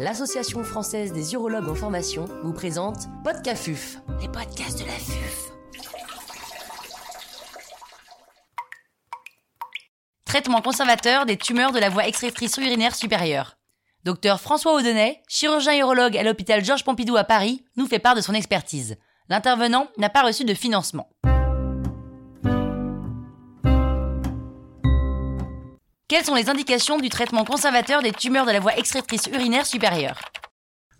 l'Association 0.00 0.64
française 0.64 1.12
des 1.12 1.34
urologues 1.34 1.68
en 1.68 1.74
formation 1.74 2.24
vous 2.42 2.54
présente 2.54 3.06
Podcafuf, 3.22 3.98
les 4.22 4.28
podcasts 4.28 4.80
de 4.80 4.86
la 4.86 4.92
FUF. 4.92 5.52
Traitement 10.24 10.62
conservateur 10.62 11.26
des 11.26 11.36
tumeurs 11.36 11.72
de 11.72 11.78
la 11.78 11.90
voie 11.90 12.08
excrétrice 12.08 12.56
urinaire 12.56 12.94
supérieure. 12.94 13.58
Docteur 14.04 14.40
François 14.40 14.72
Audenay, 14.72 15.20
chirurgien 15.28 15.78
urologue 15.78 16.16
à 16.16 16.22
l'hôpital 16.22 16.64
Georges 16.64 16.84
Pompidou 16.84 17.18
à 17.18 17.24
Paris, 17.24 17.62
nous 17.76 17.86
fait 17.86 17.98
part 17.98 18.14
de 18.14 18.22
son 18.22 18.32
expertise. 18.32 18.96
L'intervenant 19.28 19.88
n'a 19.98 20.08
pas 20.08 20.22
reçu 20.22 20.44
de 20.44 20.54
financement. 20.54 21.10
Quelles 26.10 26.24
sont 26.24 26.34
les 26.34 26.50
indications 26.50 26.98
du 26.98 27.08
traitement 27.08 27.44
conservateur 27.44 28.02
des 28.02 28.10
tumeurs 28.10 28.44
de 28.44 28.50
la 28.50 28.58
voie 28.58 28.76
excrétrice 28.76 29.28
urinaire 29.32 29.64
supérieure 29.64 30.18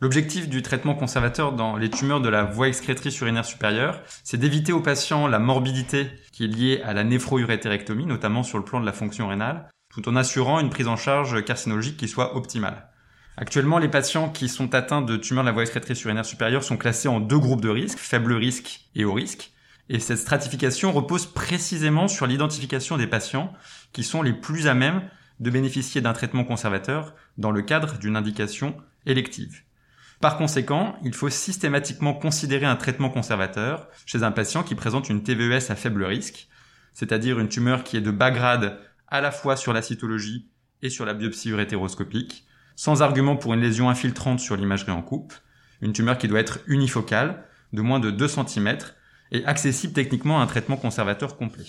L'objectif 0.00 0.48
du 0.48 0.62
traitement 0.62 0.94
conservateur 0.94 1.50
dans 1.52 1.76
les 1.76 1.90
tumeurs 1.90 2.20
de 2.20 2.28
la 2.28 2.44
voie 2.44 2.68
excrétrice 2.68 3.20
urinaire 3.20 3.44
supérieure, 3.44 4.02
c'est 4.22 4.36
d'éviter 4.36 4.72
aux 4.72 4.80
patients 4.80 5.26
la 5.26 5.40
morbidité 5.40 6.06
qui 6.30 6.44
est 6.44 6.46
liée 6.46 6.80
à 6.84 6.94
la 6.94 7.02
néphrourétérectomie, 7.02 8.06
notamment 8.06 8.44
sur 8.44 8.56
le 8.56 8.64
plan 8.64 8.78
de 8.78 8.86
la 8.86 8.92
fonction 8.92 9.26
rénale, 9.26 9.68
tout 9.92 10.08
en 10.08 10.14
assurant 10.14 10.60
une 10.60 10.70
prise 10.70 10.86
en 10.86 10.96
charge 10.96 11.44
carcinologique 11.44 11.96
qui 11.96 12.06
soit 12.06 12.36
optimale. 12.36 12.88
Actuellement, 13.36 13.78
les 13.78 13.88
patients 13.88 14.28
qui 14.28 14.48
sont 14.48 14.76
atteints 14.76 15.02
de 15.02 15.16
tumeurs 15.16 15.42
de 15.42 15.48
la 15.48 15.52
voie 15.52 15.62
excrétrice 15.62 16.04
urinaire 16.04 16.24
supérieure 16.24 16.62
sont 16.62 16.76
classés 16.76 17.08
en 17.08 17.18
deux 17.18 17.40
groupes 17.40 17.62
de 17.62 17.68
risques, 17.68 17.98
faible 17.98 18.34
risque 18.34 18.82
et 18.94 19.04
haut 19.04 19.14
risque. 19.14 19.50
Et 19.92 19.98
cette 19.98 20.18
stratification 20.18 20.92
repose 20.92 21.26
précisément 21.26 22.06
sur 22.06 22.28
l'identification 22.28 22.96
des 22.96 23.08
patients 23.08 23.52
qui 23.92 24.04
sont 24.04 24.22
les 24.22 24.32
plus 24.32 24.68
à 24.68 24.74
même 24.74 25.02
de 25.40 25.50
bénéficier 25.50 26.00
d'un 26.00 26.12
traitement 26.12 26.44
conservateur 26.44 27.12
dans 27.38 27.50
le 27.50 27.60
cadre 27.60 27.98
d'une 27.98 28.14
indication 28.14 28.76
élective. 29.04 29.64
Par 30.20 30.36
conséquent, 30.36 30.94
il 31.02 31.12
faut 31.12 31.28
systématiquement 31.28 32.14
considérer 32.14 32.66
un 32.66 32.76
traitement 32.76 33.10
conservateur 33.10 33.88
chez 34.06 34.22
un 34.22 34.30
patient 34.30 34.62
qui 34.62 34.76
présente 34.76 35.08
une 35.08 35.24
TVES 35.24 35.72
à 35.72 35.74
faible 35.74 36.04
risque, 36.04 36.46
c'est-à-dire 36.94 37.40
une 37.40 37.48
tumeur 37.48 37.82
qui 37.82 37.96
est 37.96 38.00
de 38.00 38.12
bas 38.12 38.30
grade 38.30 38.78
à 39.08 39.20
la 39.20 39.32
fois 39.32 39.56
sur 39.56 39.72
la 39.72 39.82
cytologie 39.82 40.48
et 40.82 40.90
sur 40.90 41.04
la 41.04 41.14
biopsie 41.14 41.50
urétéroscopique, 41.50 42.46
sans 42.76 43.02
argument 43.02 43.34
pour 43.34 43.54
une 43.54 43.60
lésion 43.60 43.90
infiltrante 43.90 44.38
sur 44.38 44.54
l'imagerie 44.54 44.92
en 44.92 45.02
coupe, 45.02 45.34
une 45.80 45.92
tumeur 45.92 46.16
qui 46.16 46.28
doit 46.28 46.38
être 46.38 46.60
unifocale, 46.68 47.44
de 47.72 47.82
moins 47.82 47.98
de 47.98 48.12
2 48.12 48.28
cm, 48.28 48.76
et 49.32 49.44
accessible 49.44 49.92
techniquement 49.92 50.40
à 50.40 50.42
un 50.42 50.46
traitement 50.46 50.76
conservateur 50.76 51.36
complet. 51.36 51.66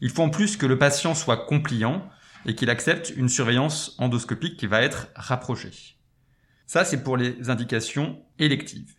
Il 0.00 0.10
faut 0.10 0.22
en 0.22 0.30
plus 0.30 0.56
que 0.56 0.66
le 0.66 0.78
patient 0.78 1.14
soit 1.14 1.46
compliant 1.46 2.08
et 2.46 2.54
qu'il 2.54 2.70
accepte 2.70 3.12
une 3.16 3.28
surveillance 3.28 3.94
endoscopique 3.98 4.56
qui 4.56 4.66
va 4.66 4.82
être 4.82 5.08
rapprochée. 5.14 5.96
Ça, 6.66 6.84
c'est 6.84 7.02
pour 7.02 7.16
les 7.16 7.50
indications 7.50 8.22
électives. 8.38 8.94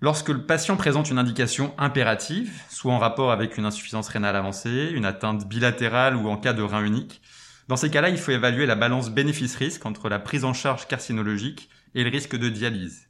Lorsque 0.00 0.28
le 0.28 0.46
patient 0.46 0.76
présente 0.76 1.10
une 1.10 1.18
indication 1.18 1.74
impérative, 1.76 2.52
soit 2.70 2.92
en 2.92 2.98
rapport 2.98 3.32
avec 3.32 3.58
une 3.58 3.64
insuffisance 3.64 4.08
rénale 4.08 4.36
avancée, 4.36 4.90
une 4.94 5.04
atteinte 5.04 5.48
bilatérale 5.48 6.14
ou 6.14 6.28
en 6.28 6.36
cas 6.36 6.52
de 6.52 6.62
rein 6.62 6.84
unique, 6.84 7.20
dans 7.66 7.76
ces 7.76 7.90
cas-là, 7.90 8.08
il 8.08 8.16
faut 8.16 8.30
évaluer 8.30 8.64
la 8.64 8.76
balance 8.76 9.10
bénéfice-risque 9.10 9.84
entre 9.84 10.08
la 10.08 10.20
prise 10.20 10.44
en 10.44 10.54
charge 10.54 10.86
carcinologique 10.86 11.68
et 11.94 12.04
le 12.04 12.10
risque 12.10 12.36
de 12.36 12.48
dialyse. 12.48 13.07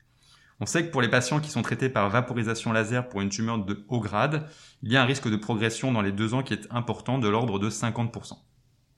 On 0.60 0.66
sait 0.66 0.84
que 0.84 0.90
pour 0.90 1.02
les 1.02 1.08
patients 1.08 1.38
qui 1.38 1.50
sont 1.50 1.62
traités 1.62 1.88
par 1.88 2.10
vaporisation 2.10 2.72
laser 2.72 3.08
pour 3.08 3.20
une 3.20 3.28
tumeur 3.28 3.58
de 3.58 3.84
haut 3.88 4.00
grade, 4.00 4.48
il 4.82 4.90
y 4.90 4.96
a 4.96 5.02
un 5.02 5.06
risque 5.06 5.30
de 5.30 5.36
progression 5.36 5.92
dans 5.92 6.02
les 6.02 6.10
deux 6.10 6.34
ans 6.34 6.42
qui 6.42 6.52
est 6.52 6.66
important 6.70 7.18
de 7.18 7.28
l'ordre 7.28 7.60
de 7.60 7.70
50%. 7.70 8.32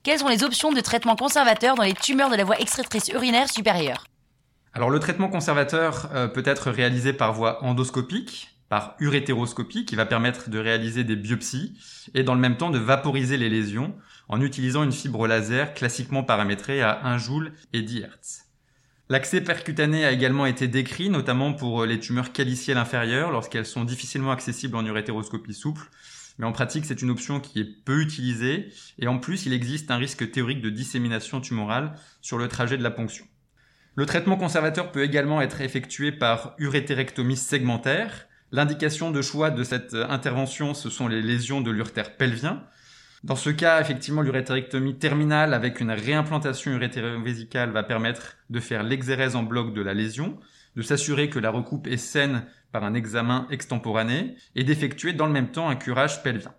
Quelles 0.01 0.19
sont 0.19 0.27
les 0.27 0.43
options 0.43 0.73
de 0.73 0.81
traitement 0.81 1.15
conservateur 1.15 1.75
dans 1.75 1.83
les 1.83 1.93
tumeurs 1.93 2.31
de 2.31 2.35
la 2.35 2.43
voie 2.43 2.59
extractrice 2.59 3.09
urinaire 3.09 3.47
supérieure? 3.47 4.05
Alors 4.73 4.89
le 4.89 4.99
traitement 4.99 5.27
conservateur 5.27 6.09
euh, 6.13 6.27
peut 6.27 6.43
être 6.45 6.71
réalisé 6.71 7.13
par 7.13 7.33
voie 7.33 7.63
endoscopique, 7.63 8.57
par 8.67 8.95
urétéroscopie 8.99 9.85
qui 9.85 9.95
va 9.95 10.07
permettre 10.07 10.49
de 10.49 10.57
réaliser 10.57 11.03
des 11.03 11.15
biopsies 11.15 11.77
et 12.15 12.23
dans 12.23 12.33
le 12.33 12.39
même 12.39 12.57
temps 12.57 12.71
de 12.71 12.79
vaporiser 12.79 13.37
les 13.37 13.49
lésions 13.49 13.93
en 14.29 14.41
utilisant 14.41 14.83
une 14.83 14.93
fibre 14.93 15.27
laser 15.27 15.75
classiquement 15.75 16.23
paramétrée 16.23 16.81
à 16.81 17.05
1 17.05 17.17
joule 17.19 17.51
et 17.73 17.81
10 17.83 17.99
Hz. 17.99 18.50
L'accès 19.11 19.41
percutané 19.41 20.05
a 20.05 20.13
également 20.13 20.45
été 20.45 20.69
décrit, 20.69 21.09
notamment 21.09 21.51
pour 21.51 21.81
euh, 21.81 21.85
les 21.85 21.99
tumeurs 21.99 22.31
calicielles 22.31 22.77
inférieures, 22.77 23.29
lorsqu'elles 23.29 23.65
sont 23.65 23.83
difficilement 23.83 24.31
accessibles 24.31 24.77
en 24.77 24.85
urétéroscopie 24.85 25.53
souple. 25.53 25.89
Mais 26.37 26.45
en 26.45 26.53
pratique, 26.53 26.85
c'est 26.85 27.01
une 27.01 27.09
option 27.09 27.41
qui 27.41 27.59
est 27.59 27.65
peu 27.65 27.99
utilisée, 27.99 28.69
et 28.99 29.09
en 29.09 29.17
plus, 29.17 29.45
il 29.45 29.51
existe 29.51 29.91
un 29.91 29.97
risque 29.97 30.31
théorique 30.31 30.61
de 30.61 30.69
dissémination 30.69 31.41
tumorale 31.41 31.93
sur 32.21 32.37
le 32.37 32.47
trajet 32.47 32.77
de 32.77 32.83
la 32.83 32.89
ponction. 32.89 33.25
Le 33.95 34.05
traitement 34.05 34.37
conservateur 34.37 34.93
peut 34.93 35.03
également 35.03 35.41
être 35.41 35.59
effectué 35.59 36.13
par 36.13 36.55
urétérectomie 36.57 37.35
segmentaire. 37.35 38.29
L'indication 38.53 39.11
de 39.11 39.21
choix 39.21 39.49
de 39.49 39.65
cette 39.65 39.93
euh, 39.93 40.07
intervention, 40.07 40.73
ce 40.73 40.89
sont 40.89 41.09
les 41.09 41.21
lésions 41.21 41.59
de 41.59 41.71
l'urtère 41.71 42.15
pelvien, 42.15 42.63
dans 43.23 43.35
ce 43.35 43.51
cas, 43.51 43.79
effectivement, 43.79 44.23
l'urétérectomie 44.23 44.97
terminale 44.97 45.53
avec 45.53 45.79
une 45.79 45.91
réimplantation 45.91 46.71
urétérovésicale 46.71 47.69
va 47.69 47.83
permettre 47.83 48.37
de 48.49 48.59
faire 48.59 48.81
l'exérèse 48.81 49.35
en 49.35 49.43
bloc 49.43 49.75
de 49.75 49.81
la 49.81 49.93
lésion, 49.93 50.39
de 50.75 50.81
s'assurer 50.81 51.29
que 51.29 51.37
la 51.37 51.51
recoupe 51.51 51.85
est 51.85 51.97
saine 51.97 52.45
par 52.71 52.83
un 52.83 52.95
examen 52.95 53.45
extemporané 53.51 54.35
et 54.55 54.63
d'effectuer 54.63 55.13
dans 55.13 55.27
le 55.27 55.33
même 55.33 55.51
temps 55.51 55.69
un 55.69 55.75
curage 55.75 56.23
pelvien. 56.23 56.53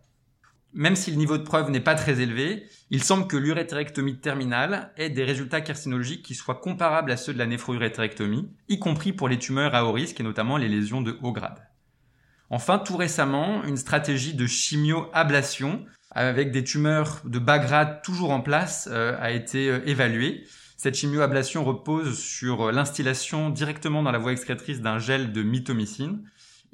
Même 0.73 0.97
si 0.97 1.11
le 1.11 1.17
niveau 1.17 1.37
de 1.37 1.43
preuve 1.43 1.71
n'est 1.71 1.81
pas 1.81 1.97
très 1.97 2.21
élevé, 2.21 2.65
il 2.91 3.03
semble 3.03 3.27
que 3.27 3.37
l'urétérectomie 3.37 4.21
terminale 4.21 4.93
ait 4.97 5.11
des 5.11 5.25
résultats 5.25 5.61
carcinologiques 5.61 6.23
qui 6.23 6.35
soient 6.35 6.55
comparables 6.55 7.11
à 7.11 7.17
ceux 7.17 7.35
de 7.35 7.39
la 7.39 7.47
néphrourétérectomie, 7.47 8.49
y 8.69 8.79
compris 8.79 9.13
pour 9.13 9.29
les 9.29 9.39
tumeurs 9.39 9.75
à 9.75 9.85
haut 9.85 9.93
risque 9.93 10.21
et 10.21 10.23
notamment 10.23 10.57
les 10.57 10.69
lésions 10.69 11.03
de 11.03 11.19
haut 11.23 11.33
grade. 11.33 11.67
Enfin, 12.49 12.79
tout 12.79 12.97
récemment, 12.97 13.65
une 13.65 13.79
stratégie 13.79 14.35
de 14.35 14.47
chimioablation 14.47 15.85
avec 16.15 16.51
des 16.53 16.65
tumeurs 16.65 17.21
de 17.25 17.39
bas 17.39 17.59
grade 17.59 18.03
toujours 18.03 18.31
en 18.31 18.41
place 18.41 18.89
euh, 18.91 19.17
a 19.21 19.31
été 19.31 19.69
euh, 19.69 19.81
évaluée. 19.87 20.45
Cette 20.77 20.95
chimioablation 20.95 21.65
repose 21.65 22.19
sur 22.19 22.69
euh, 22.69 22.73
l'instillation 22.73 23.51
directement 23.51 24.03
dans 24.03 24.13
la 24.13 24.19
voie 24.19 24.33
excrétrice 24.33 24.81
d'un 24.81 24.99
gel 24.99 25.33
de 25.33 25.43
mitomycine. 25.43 26.25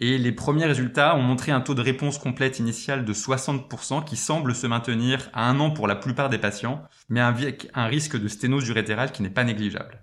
Et 0.01 0.17
les 0.17 0.33
premiers 0.33 0.67
résultats 0.67 1.17
ont 1.17 1.23
montré 1.23 1.51
un 1.51 1.61
taux 1.61 1.75
de 1.75 1.83
réponse 1.83 2.19
complète 2.19 2.61
initiale 2.61 3.05
de 3.05 3.13
60% 3.13 4.05
qui 4.05 4.17
semble 4.17 4.55
se 4.55 4.67
maintenir 4.67 5.29
à 5.33 5.49
un 5.49 5.59
an 5.59 5.71
pour 5.71 5.89
la 5.89 5.97
plupart 5.97 6.29
des 6.29 6.39
patients, 6.39 6.83
mais 7.09 7.21
avec 7.21 7.69
un 7.75 7.87
risque 7.87 8.17
de 8.17 8.29
sténose 8.29 8.69
urétérale 8.69 9.11
qui 9.11 9.23
n'est 9.23 9.31
pas 9.31 9.43
négligeable. 9.43 10.01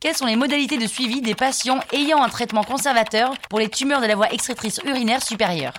Quelles 0.00 0.16
sont 0.16 0.26
les 0.26 0.34
modalités 0.34 0.78
de 0.78 0.86
suivi 0.86 1.20
des 1.20 1.34
patients 1.34 1.80
ayant 1.92 2.22
un 2.22 2.28
traitement 2.28 2.64
conservateur 2.64 3.34
pour 3.48 3.60
les 3.60 3.68
tumeurs 3.68 4.00
de 4.00 4.06
la 4.06 4.16
voie 4.16 4.32
excrétrice 4.32 4.80
urinaire 4.84 5.22
supérieure? 5.22 5.74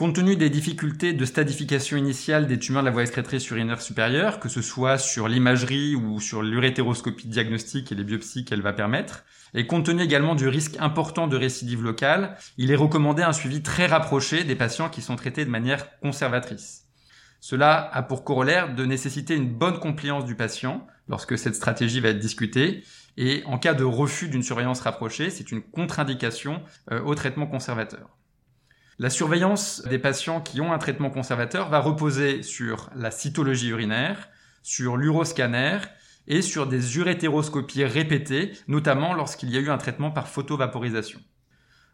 Compte 0.00 0.14
tenu 0.14 0.34
des 0.34 0.48
difficultés 0.48 1.12
de 1.12 1.26
stadification 1.26 1.98
initiale 1.98 2.46
des 2.46 2.58
tumeurs 2.58 2.80
de 2.80 2.86
la 2.86 2.90
voie 2.90 3.02
excrétrice 3.02 3.50
urinaire 3.50 3.82
supérieure, 3.82 4.40
que 4.40 4.48
ce 4.48 4.62
soit 4.62 4.96
sur 4.96 5.28
l'imagerie 5.28 5.94
ou 5.94 6.20
sur 6.20 6.40
l'urétéroscopie 6.40 7.28
diagnostique 7.28 7.92
et 7.92 7.94
les 7.94 8.02
biopsies 8.02 8.46
qu'elle 8.46 8.62
va 8.62 8.72
permettre, 8.72 9.26
et 9.52 9.66
compte 9.66 9.84
tenu 9.84 10.00
également 10.00 10.34
du 10.34 10.48
risque 10.48 10.78
important 10.80 11.26
de 11.26 11.36
récidive 11.36 11.82
locale, 11.82 12.38
il 12.56 12.70
est 12.70 12.76
recommandé 12.76 13.22
un 13.22 13.34
suivi 13.34 13.60
très 13.60 13.84
rapproché 13.84 14.42
des 14.42 14.54
patients 14.54 14.88
qui 14.88 15.02
sont 15.02 15.16
traités 15.16 15.44
de 15.44 15.50
manière 15.50 15.98
conservatrice. 16.00 16.86
Cela 17.40 17.90
a 17.92 18.02
pour 18.02 18.24
corollaire 18.24 18.74
de 18.74 18.86
nécessiter 18.86 19.34
une 19.34 19.52
bonne 19.52 19.80
compliance 19.80 20.24
du 20.24 20.34
patient 20.34 20.86
lorsque 21.10 21.36
cette 21.36 21.56
stratégie 21.56 22.00
va 22.00 22.08
être 22.08 22.18
discutée, 22.18 22.84
et 23.18 23.42
en 23.44 23.58
cas 23.58 23.74
de 23.74 23.84
refus 23.84 24.30
d'une 24.30 24.42
surveillance 24.42 24.80
rapprochée, 24.80 25.28
c'est 25.28 25.52
une 25.52 25.60
contre-indication 25.60 26.62
euh, 26.90 27.02
au 27.02 27.14
traitement 27.14 27.46
conservateur. 27.46 28.08
La 29.02 29.08
surveillance 29.08 29.80
des 29.88 29.98
patients 29.98 30.42
qui 30.42 30.60
ont 30.60 30.74
un 30.74 30.78
traitement 30.78 31.08
conservateur 31.08 31.70
va 31.70 31.80
reposer 31.80 32.42
sur 32.42 32.90
la 32.94 33.10
cytologie 33.10 33.70
urinaire, 33.70 34.28
sur 34.62 34.98
l'uroscanner 34.98 35.78
et 36.26 36.42
sur 36.42 36.66
des 36.66 36.98
urétéroscopies 36.98 37.86
répétées, 37.86 38.52
notamment 38.68 39.14
lorsqu'il 39.14 39.48
y 39.48 39.56
a 39.56 39.60
eu 39.60 39.70
un 39.70 39.78
traitement 39.78 40.10
par 40.10 40.28
photovaporisation. 40.28 41.18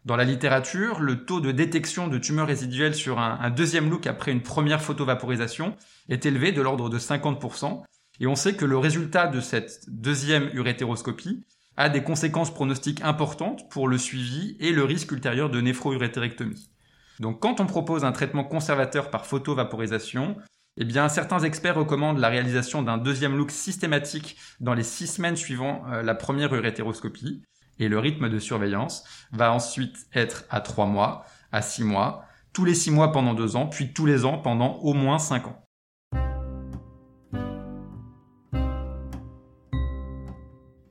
Dans 0.03 0.17
la 0.17 0.25
littérature, 0.25 0.99
le 0.99 1.23
taux 1.23 1.39
de 1.39 1.53
détection 1.53 2.09
de 2.09 2.17
tumeurs 2.17 2.47
résiduelles 2.47 2.93
sur 2.93 3.19
un, 3.19 3.51
deuxième 3.51 3.89
look 3.89 4.05
après 4.05 4.33
une 4.33 4.43
première 4.43 4.81
photovaporisation 4.81 5.77
est 6.09 6.25
élevé 6.25 6.51
de 6.51 6.61
l'ordre 6.61 6.89
de 6.89 6.99
50%, 6.99 7.83
et 8.19 8.27
on 8.27 8.35
sait 8.35 8.57
que 8.57 8.65
le 8.65 8.77
résultat 8.77 9.27
de 9.27 9.39
cette 9.39 9.85
deuxième 9.87 10.49
urétéroscopie 10.51 11.45
a 11.77 11.87
des 11.87 12.03
conséquences 12.03 12.53
pronostiques 12.53 13.01
importantes 13.01 13.69
pour 13.69 13.87
le 13.87 13.97
suivi 13.97 14.57
et 14.59 14.73
le 14.73 14.83
risque 14.83 15.13
ultérieur 15.13 15.49
de 15.49 15.61
néphrourétérectomie. 15.61 16.69
Donc 17.19 17.41
quand 17.41 17.59
on 17.59 17.65
propose 17.65 18.05
un 18.05 18.11
traitement 18.11 18.43
conservateur 18.43 19.09
par 19.09 19.25
photovaporisation, 19.25 20.37
eh 20.79 20.85
bien, 20.85 21.09
certains 21.09 21.39
experts 21.39 21.75
recommandent 21.75 22.19
la 22.19 22.29
réalisation 22.29 22.83
d'un 22.83 22.97
deuxième 22.97 23.35
look 23.35 23.49
systématique 23.49 24.37
dans 24.59 24.75
les 24.75 24.83
six 24.83 25.07
semaines 25.07 25.35
suivant 25.35 25.83
euh, 25.91 26.03
la 26.03 26.13
première 26.13 26.53
urétéroscopie. 26.53 27.41
Et 27.79 27.89
le 27.89 27.99
rythme 27.99 28.29
de 28.29 28.39
surveillance 28.39 29.03
va 29.31 29.51
ensuite 29.51 29.97
être 30.13 30.45
à 30.49 30.61
trois 30.61 30.85
mois, 30.85 31.25
à 31.51 31.61
six 31.61 31.83
mois, 31.83 32.25
tous 32.53 32.65
les 32.65 32.75
six 32.75 32.91
mois 32.91 33.11
pendant 33.11 33.33
deux 33.33 33.55
ans, 33.55 33.67
puis 33.67 33.93
tous 33.93 34.05
les 34.05 34.25
ans 34.25 34.37
pendant 34.37 34.77
au 34.77 34.93
moins 34.93 35.19
cinq 35.19 35.47
ans. 35.47 35.63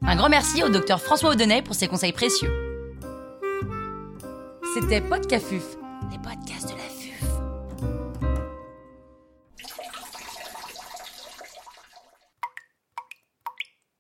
Un 0.02 0.14
grand 0.14 0.28
merci 0.28 0.62
au 0.62 0.69
docteur 0.69 1.00
François 1.00 1.31
Audenay 1.31 1.62
pour 1.62 1.75
ses 1.75 1.88
conseils 1.88 2.12
précieux. 2.12 2.50
C'était 4.75 5.00
Podcafuf, 5.00 5.76
les 6.11 6.19
podcasts 6.19 6.69
de 6.69 6.77
la 6.77 6.89
vie. 6.89 6.96